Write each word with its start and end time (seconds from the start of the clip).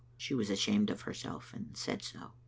She 0.17 0.33
was 0.33 0.49
ashamed 0.49 0.89
of 0.89 1.01
her 1.01 1.13
self, 1.13 1.53
and 1.53 1.77
said 1.77 2.01
so. 2.01 2.31